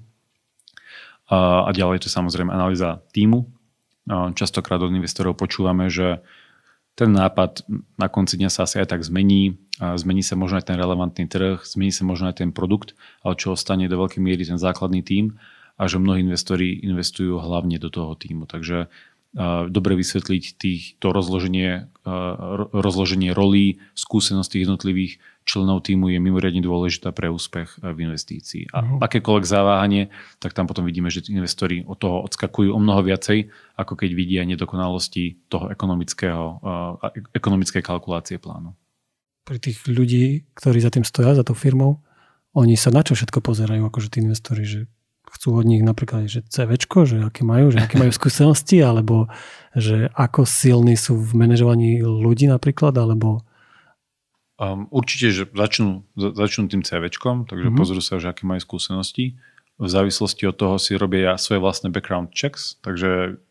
[1.31, 3.47] A, a ďalej je to samozrejme analýza týmu,
[4.09, 6.19] Častokrát od investorov počúvame, že
[6.93, 7.65] ten nápad
[7.97, 9.57] na konci dňa sa asi aj tak zmení.
[9.81, 12.93] Zmení sa možno aj ten relevantný trh, zmení sa možno aj ten produkt,
[13.25, 15.41] ale čo ostane do veľkej miery ten základný tím
[15.73, 18.45] a že mnohí investori investujú hlavne do toho týmu.
[18.45, 18.93] Takže
[19.69, 21.89] dobre vysvetliť tých, to rozloženie,
[22.69, 28.69] rozloženie rolí, skúsenosť tých jednotlivých členov týmu je mimoriadne dôležitá pre úspech v investícii.
[28.71, 28.99] A uh-huh.
[29.01, 33.97] akékoľvek zaváhanie, tak tam potom vidíme, že investori od toho odskakujú o mnoho viacej, ako
[33.97, 36.61] keď vidia nedokonalosti toho ekonomického,
[37.33, 38.77] ekonomickej kalkulácie plánu.
[39.43, 41.99] Pri tých ľudí, ktorí za tým stoja, za tou firmou,
[42.53, 44.85] oni sa na čo všetko pozerajú, akože tí investori, že
[45.33, 49.27] chcú od nich napríklad, že CV, že aké majú, že aké majú skúsenosti, alebo
[49.73, 53.41] že ako silní sú v manažovaní ľudí napríklad, alebo
[54.53, 57.79] Um, určite, že začnú, začnú tým CVčkom, takže mm-hmm.
[57.79, 59.33] pozrú sa, že aké majú skúsenosti.
[59.81, 63.41] V závislosti od toho si robia svoje vlastné background checks, takže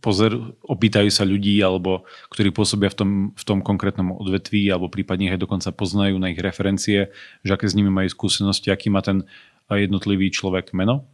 [0.00, 0.32] pozer,
[0.64, 5.44] opýtajú sa ľudí, alebo ktorí pôsobia v tom, v tom konkrétnom odvetví, alebo prípadne aj
[5.44, 7.12] dokonca poznajú na ich referencie,
[7.44, 9.28] že aké s nimi majú skúsenosti, aký má ten
[9.72, 11.08] jednotlivý človek meno.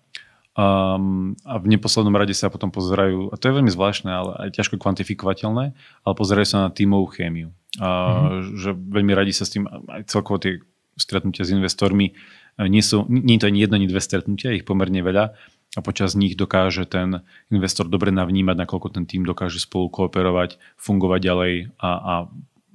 [0.59, 4.59] Um, a v neposlednom rade sa potom pozerajú, a to je veľmi zvláštne, ale aj
[4.59, 7.55] ťažko kvantifikovateľné, ale pozerajú sa na tímovú chémiu.
[7.79, 8.59] Uh, mm-hmm.
[8.59, 10.59] Že veľmi radi sa s tým, aj celkovo tie
[10.99, 12.13] stretnutia s investormi,
[12.61, 15.33] nie, sú, nie je to ani jedno, ani dve stretnutia, ich pomerne veľa
[15.79, 21.21] a počas nich dokáže ten investor dobre navnímať, nakoľko ten tým dokáže spolu kooperovať, fungovať
[21.23, 22.15] ďalej a, a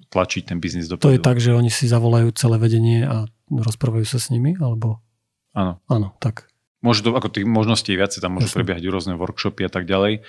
[0.10, 4.08] tlačiť ten biznis do To je tak, že oni si zavolajú celé vedenie a rozprávajú
[4.08, 5.04] sa s nimi, alebo?
[5.56, 5.80] Áno.
[5.88, 6.52] Áno, tak.
[6.84, 8.62] Môže to, ako tých možností viacej, tam môžu Jasne.
[8.62, 10.22] prebiehať rôzne workshopy a tak ďalej.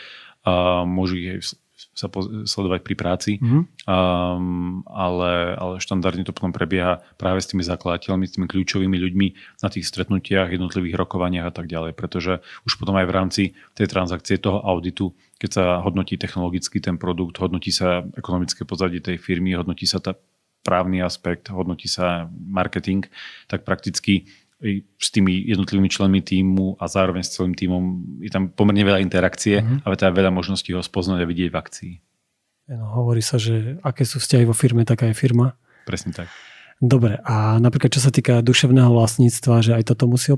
[0.47, 1.59] A môžu ich
[1.97, 2.09] sa
[2.45, 3.63] sledovať pri práci, mm-hmm.
[3.89, 9.27] um, ale, ale štandardne to potom prebieha práve s tými zakladateľmi, s tými kľúčovými ľuďmi
[9.61, 13.43] na tých stretnutiach, jednotlivých rokovaniach a tak ďalej, pretože už potom aj v rámci
[13.77, 19.21] tej transakcie toho auditu, keď sa hodnotí technologicky ten produkt, hodnotí sa ekonomické pozadie tej
[19.21, 20.17] firmy, hodnotí sa tá
[20.65, 23.09] právny aspekt, hodnotí sa marketing,
[23.49, 24.29] tak prakticky
[24.97, 27.83] s tými jednotlivými členmi týmu a zároveň s celým týmom
[28.25, 29.85] je tam pomerne veľa interakcie, mm-hmm.
[29.85, 31.93] ale teda veľa možností ho spoznať a vidieť v akcii.
[32.73, 35.55] No, hovorí sa, že aké sú vzťahy vo firme, taká je firma.
[35.85, 36.33] Presne tak.
[36.77, 40.37] Dobre, a napríklad čo sa týka duševného vlastníctva, že aj toto musí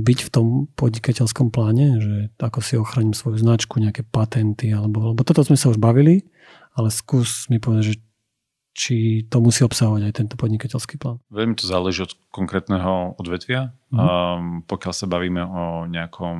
[0.00, 0.46] byť v tom
[0.80, 5.68] podnikateľskom pláne, že ako si ochránim svoju značku, nejaké patenty, alebo, lebo toto sme sa
[5.68, 6.24] už bavili,
[6.72, 8.00] ale skús mi povedať, že
[8.74, 11.22] či to musí obsahovať aj tento podnikateľský plán?
[11.30, 13.70] Veľmi to záleží od konkrétneho odvetvia.
[13.94, 13.98] Mm.
[13.98, 14.08] Um,
[14.66, 16.38] pokiaľ sa bavíme o nejakom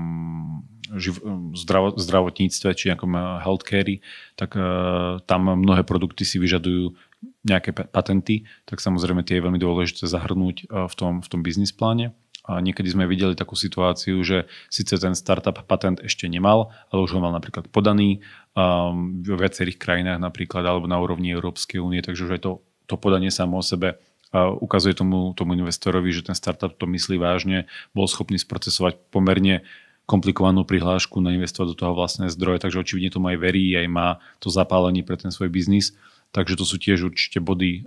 [0.98, 1.22] živ-
[1.54, 4.02] zdravo- zdravotníctve či nejakom uh, healthcare,
[4.34, 6.98] tak uh, tam mnohé produkty si vyžadujú
[7.46, 11.70] nejaké patenty, tak samozrejme tie je veľmi dôležité zahrnúť uh, v tom, v tom biznis
[11.70, 12.12] pláne.
[12.44, 17.20] Niekedy sme videli takú situáciu, že síce ten startup patent ešte nemal, ale už ho
[17.24, 18.20] mal napríklad podaný
[18.52, 22.52] um, vo viacerých krajinách napríklad alebo na úrovni Európskej únie, takže už aj to,
[22.84, 23.96] to podanie samo o sebe
[24.34, 29.62] ukazuje tomu, tomu investorovi, že ten startup to myslí vážne, bol schopný sprocesovať pomerne
[30.04, 34.08] komplikovanú prihlášku, nainvestovať do toho vlastné zdroje, takže očividne tomu aj verí, aj má
[34.42, 35.96] to zapálenie pre ten svoj biznis.
[36.34, 37.86] Takže to sú tiež určite body,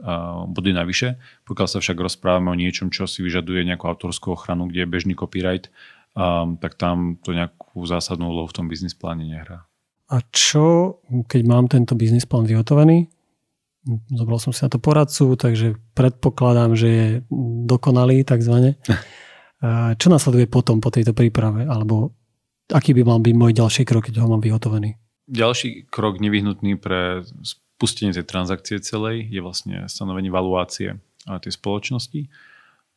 [0.56, 1.20] body navyše.
[1.44, 5.14] Pokiaľ sa však rozprávame o niečom, čo si vyžaduje nejakú autorskú ochranu, kde je bežný
[5.20, 5.68] copyright,
[6.16, 9.68] um, tak tam to nejakú zásadnú úlohu v tom biznis pláne nehrá.
[10.08, 13.12] A čo, keď mám tento biznis plán vyhotovený,
[14.16, 17.08] zobral som si na to poradcu, takže predpokladám, že je
[17.68, 18.80] dokonalý takzvané.
[19.98, 21.66] Čo nasleduje potom po tejto príprave?
[21.66, 22.14] Alebo
[22.70, 24.94] aký by mal byť môj ďalší krok, keď ho mám vyhotovený?
[25.28, 27.26] Ďalší krok nevyhnutný pre
[27.78, 30.98] spustenie tej transakcie celej je vlastne stanovenie valuácie
[31.30, 32.26] tej spoločnosti.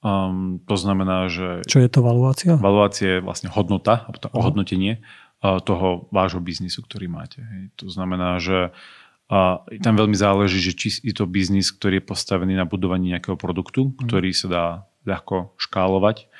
[0.00, 1.60] Um, to znamená, že...
[1.68, 2.56] Čo je to valuácia?
[2.56, 5.04] Valuácia je vlastne hodnota, ohodnotenie
[5.44, 7.44] uh, toho vášho biznisu, ktorý máte.
[7.44, 7.62] Hej.
[7.84, 12.56] To znamená, že uh, tam veľmi záleží, že či je to biznis, ktorý je postavený
[12.56, 14.08] na budovaní nejakého produktu, mm.
[14.08, 14.64] ktorý sa dá
[15.04, 16.32] ľahko škálovať,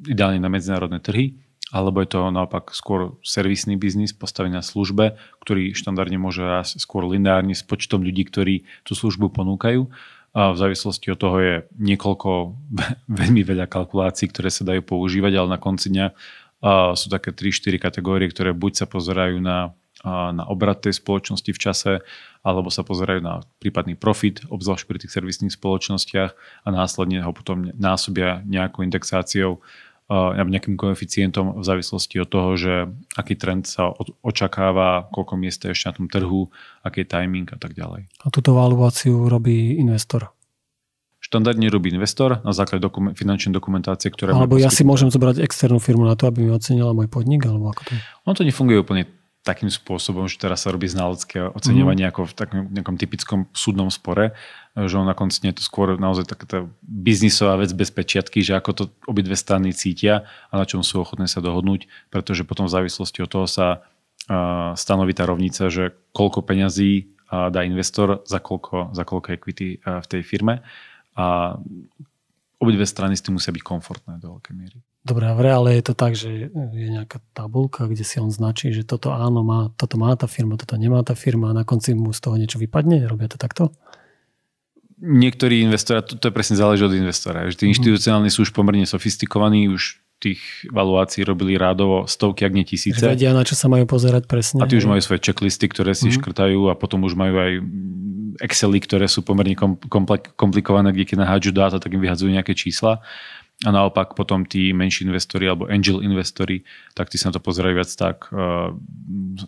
[0.00, 1.36] ideálne na medzinárodné trhy,
[1.72, 7.08] alebo je to naopak skôr servisný biznis postavený na službe, ktorý štandardne môže rásť skôr
[7.08, 9.88] lineárne s počtom ľudí, ktorí tú službu ponúkajú.
[10.32, 12.30] A v závislosti od toho je niekoľko
[13.20, 16.06] veľmi veľa kalkulácií, ktoré sa dajú používať, ale na konci dňa
[16.94, 19.74] sú také 3-4 kategórie, ktoré buď sa pozerajú na,
[20.06, 21.92] na obrad tej spoločnosti v čase,
[22.46, 26.30] alebo sa pozerajú na prípadný profit, obzvlášť pri tých servisných spoločnostiach
[26.62, 29.58] a následne ho potom násobia nejakou indexáciou
[30.36, 32.72] nejakým koeficientom v závislosti od toho, že
[33.16, 36.52] aký trend sa očakáva, koľko miesta je ešte na tom trhu,
[36.84, 38.08] aký je timing a tak ďalej.
[38.22, 40.30] A túto valuáciu robí investor?
[41.22, 44.34] Štandardne robí investor na základe dokumen- finančnej dokumentácie, ktorá...
[44.34, 47.70] Alebo ja si môžem zobrať externú firmu na to, aby mi ocenila môj podnik, alebo
[47.70, 47.94] ako to?
[48.26, 49.06] Ono to nefunguje úplne
[49.42, 52.10] takým spôsobom, že teraz sa robí znalecké oceňovanie mm.
[52.14, 54.38] ako v takom nejakom typickom súdnom spore,
[54.78, 58.70] že on na konci je to skôr naozaj taká biznisová vec bez pečiatky, že ako
[58.70, 63.18] to obidve strany cítia a na čom sú ochotné sa dohodnúť, pretože potom v závislosti
[63.26, 63.82] od toho sa
[64.78, 70.22] stanoví tá rovnica, že koľko peňazí dá investor za koľko, za koľko equity v tej
[70.22, 70.62] firme
[71.18, 71.58] a
[72.62, 74.78] obidve strany s tým musia byť komfortné do veľkej miery.
[75.02, 78.70] Dobre, a v reále je to tak, že je nejaká tabulka, kde si on značí,
[78.70, 81.98] že toto áno, má, toto má tá firma, toto nemá tá firma a na konci
[81.98, 83.02] mu z toho niečo vypadne?
[83.10, 83.74] Robia to takto?
[85.02, 87.70] Niektorí investori, to, to je presne záleží od investora, že tí mm.
[87.74, 93.02] inštitucionálni sú už pomerne sofistikovaní, už tých valuácií robili rádovo stovky, ak nie tisíce.
[93.02, 94.62] Vedia, na čo sa majú pozerať presne.
[94.62, 96.22] A tí už majú svoje checklisty, ktoré si mm.
[96.22, 97.52] škrtajú a potom už majú aj
[98.40, 99.52] Excely, ktoré sú pomerne
[100.38, 103.04] komplikované, kde keď nahádžu dáta, tak im vyhadzujú nejaké čísla.
[103.62, 106.64] A naopak potom tí menší investori alebo angel investori,
[106.96, 108.72] tak tí sa na to pozerajú viac tak uh,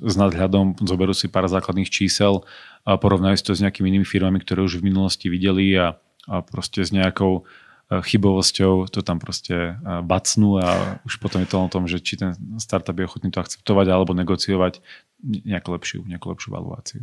[0.05, 2.45] s nadhľadom, zoberú si pár základných čísel
[2.85, 5.99] a porovnajú si to s nejakými inými firmami, ktoré už v minulosti videli a,
[6.31, 11.49] a proste s nejakou E, chybovosťou to tam proste e, bacnú a už potom je
[11.49, 14.81] to o tom, že či ten startup je ochotný to akceptovať alebo negociovať
[15.25, 17.03] nejakú lepšiu, nejakú lepšiu valuáciu.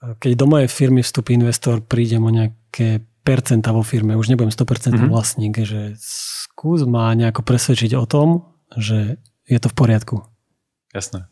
[0.00, 4.94] Keď do mojej firmy vstupí investor, prídem o nejaké percenta vo firme, už nebudem 100%
[4.94, 5.10] mm-hmm.
[5.10, 10.16] vlastník, že skús ma nejako presvedčiť o tom, že je to v poriadku.
[10.94, 11.26] Jasné.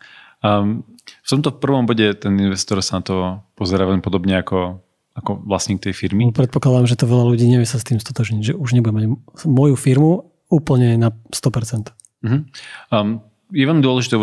[0.45, 0.85] Um,
[1.25, 3.15] v tomto prvom bode ten investor sa na to
[3.57, 4.84] pozera veľmi podobne ako
[5.15, 6.29] ako vlastník tej firmy.
[6.29, 9.05] No, predpokladám, že to veľa ľudí nevie sa s tým stotožniť, že už nebudem mať
[9.47, 11.95] moju firmu úplne na 100%.
[12.25, 12.43] Uh-huh.
[12.91, 13.23] Um,
[13.55, 14.19] je veľmi dôležité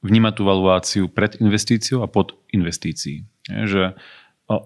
[0.00, 3.28] vnímať tú valuáciu pred investíciou a pod investícií.
[3.52, 3.82] Je, že
[4.48, 4.56] o,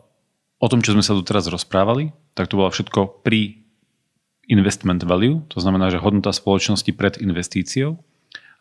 [0.63, 3.59] o tom, čo sme sa tu teraz rozprávali, tak to bolo všetko pri
[4.47, 7.99] investment value, to znamená, že hodnota spoločnosti pred investíciou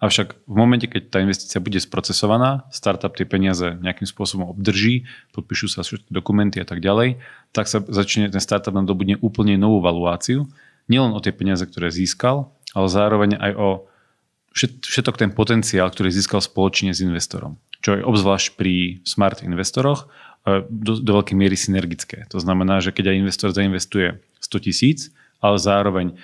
[0.04, 5.72] Avšak v momente, keď tá investícia bude sprocesovaná, startup tie peniaze nejakým spôsobom obdrží, podpíšu
[5.72, 7.24] sa všetky dokumenty a tak ďalej,
[7.56, 10.52] tak sa začne ten startup nadobudne úplne novú valuáciu.
[10.92, 13.68] Nielen o tie peniaze, ktoré získal, ale zároveň aj o
[14.84, 17.56] všetok ten potenciál, ktorý získal spoločne s investorom.
[17.80, 20.12] Čo je obzvlášť pri smart investoroch
[20.68, 22.28] do, do veľkej miery synergické.
[22.36, 25.00] To znamená, že keď aj investor zainvestuje 100 tisíc,
[25.40, 26.20] ale zároveň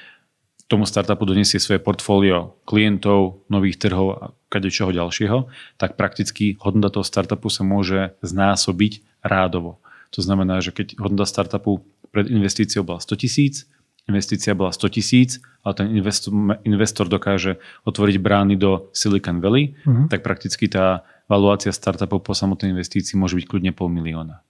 [0.69, 4.23] tomu startupu donesie svoje portfólio klientov, nových trhov a
[4.69, 5.49] čoho ďalšieho,
[5.81, 9.81] tak prakticky hodnota toho startupu sa môže znásobiť rádovo.
[10.13, 11.81] To znamená, že keď hodnota startupu
[12.13, 13.65] pred investíciou bola 100 tisíc,
[14.05, 16.33] investícia bola 100 tisíc, ale ten investor,
[16.65, 20.09] investor dokáže otvoriť brány do Silicon Valley, uh-huh.
[20.09, 24.41] tak prakticky tá valuácia startupov po samotnej investícii môže byť kľudne pol milióna.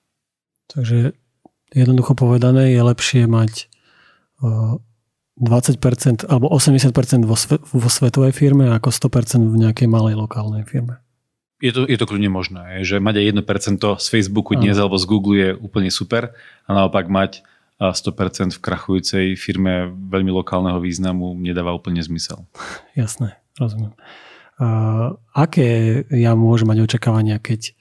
[0.72, 1.16] Takže
[1.76, 3.68] jednoducho povedané je lepšie mať
[5.40, 6.92] 20% alebo 80%
[7.24, 11.00] vo, sve, vo svetovej firme ako 100% v nejakej malej lokálnej firme.
[11.60, 15.06] Je to, je to kľudne možné, že mať aj 1% z Facebooku dnes alebo z
[15.08, 16.32] Google je úplne super
[16.64, 17.44] a naopak mať
[17.80, 22.44] 100% v krachujúcej firme veľmi lokálneho významu nedáva úplne zmysel.
[23.00, 23.96] Jasné, rozumiem.
[24.60, 27.72] Uh, aké ja môžem mať očakávania, keď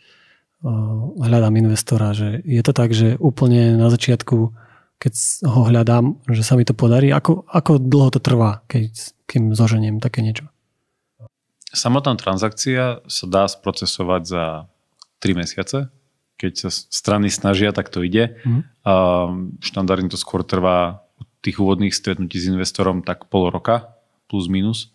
[0.62, 2.14] uh, hľadám investora?
[2.14, 4.54] Že je to tak, že úplne na začiatku
[4.98, 5.14] keď
[5.46, 7.14] ho hľadám, že sa mi to podarí?
[7.14, 10.50] Ako, ako dlho to trvá, keď, kým zoženiem také niečo?
[11.70, 14.44] Samotná transakcia sa dá sprocesovať za
[15.22, 15.78] 3 mesiace.
[16.38, 18.38] Keď sa strany snažia, tak to ide.
[18.42, 18.62] Mm.
[18.86, 18.94] A
[19.62, 21.02] štandardne to skôr trvá
[21.42, 23.94] tých úvodných stretnutí s investorom tak pol roka,
[24.26, 24.90] plus minus.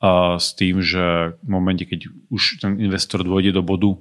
[0.00, 3.96] A s tým, že v momente, keď už ten investor dôjde do bodu,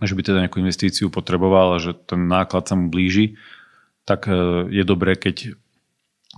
[0.00, 3.36] že by teda nejakú investíciu potreboval a že ten náklad sa mu blíži,
[4.06, 5.58] tak e, je dobré, keď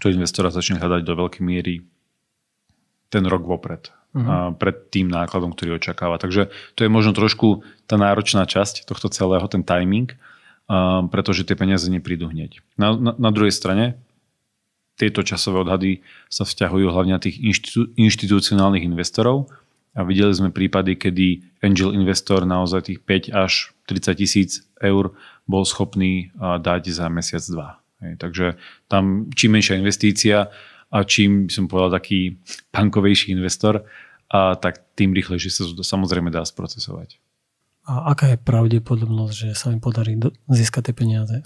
[0.01, 1.85] to investora začne hľadať do veľkej miery
[3.13, 3.93] ten rok vopred.
[4.09, 4.57] Uh-huh.
[4.57, 6.17] pred tým nákladom, ktorý očakáva.
[6.17, 10.17] Takže to je možno trošku tá náročná časť tohto celého, ten timing,
[11.13, 12.65] pretože tie peniaze neprídu hneď.
[12.81, 14.01] Na, na, na druhej strane,
[14.97, 15.93] tieto časové odhady
[16.33, 19.53] sa vzťahujú hlavne na tých inštitú, inštitucionálnych investorov
[19.93, 21.27] a videli sme prípady, kedy
[21.63, 24.51] angel investor naozaj tých 5 až 30 tisíc
[24.85, 25.17] eur
[25.49, 27.69] bol schopný dať za mesiac, dva.
[28.05, 28.47] Hej, takže
[28.87, 30.53] tam čím menšia investícia
[30.93, 32.37] a čím by som povedal taký
[32.71, 33.89] punkovejší investor,
[34.29, 37.17] a tak tým rýchlejšie sa to samozrejme dá sprocesovať.
[37.89, 40.21] A aká je pravdepodobnosť, že sa mi podarí
[40.53, 41.37] získať tie peniaze?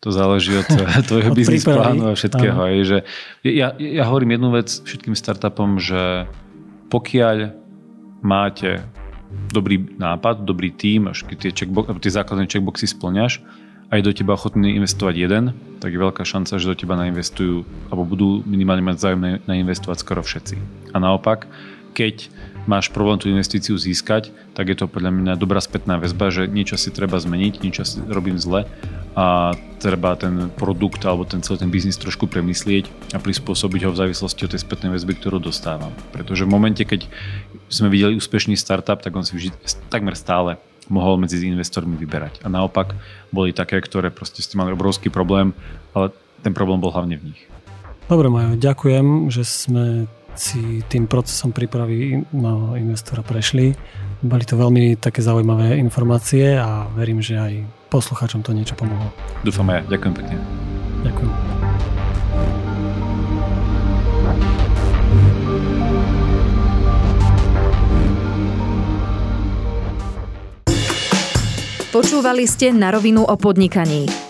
[0.00, 0.64] To záleží od
[1.12, 2.56] tvojho biznis plánu a všetkého.
[2.56, 2.98] Aj, že
[3.44, 6.24] ja, ja hovorím jednu vec všetkým startupom, že
[6.88, 7.52] pokiaľ
[8.24, 8.80] máte
[9.50, 13.42] dobrý nápad, dobrý tím, až keď tie, checkbox, tie základné checkboxy splňaš
[13.90, 15.44] a je do teba ochotný investovať jeden,
[15.82, 20.22] tak je veľká šanca, že do teba nainvestujú alebo budú minimálne mať záujem nainvestovať skoro
[20.22, 20.56] všetci.
[20.94, 21.50] A naopak,
[21.90, 22.30] keď
[22.70, 26.78] máš problém tú investíciu získať, tak je to podľa mňa dobrá spätná väzba, že niečo
[26.78, 28.68] si treba zmeniť, niečo si robím zle
[29.18, 34.00] a treba ten produkt alebo ten celý ten biznis trošku premyslieť a prispôsobiť ho v
[34.06, 35.90] závislosti od tej spätnej väzby, ktorú dostávam.
[36.14, 37.10] Pretože v momente, keď
[37.70, 39.54] sme videli úspešný startup, tak on si vždy,
[39.88, 40.58] takmer stále
[40.90, 42.42] mohol medzi investormi vyberať.
[42.42, 42.98] A naopak
[43.30, 45.54] boli také, ktoré proste ste mali obrovský problém,
[45.94, 46.10] ale
[46.42, 47.40] ten problém bol hlavne v nich.
[48.10, 53.74] Dobre, Majo, ďakujem, že sme si tým procesom prípravy na investora prešli.
[54.20, 57.52] Boli to veľmi také zaujímavé informácie a verím, že aj
[57.88, 59.14] poslucháčom to niečo pomohlo.
[59.46, 59.94] Dúfam aj ja.
[59.94, 60.36] Ďakujem pekne.
[61.06, 62.69] Ďakujem.
[71.90, 74.29] Počúvali ste na rovinu o podnikaní.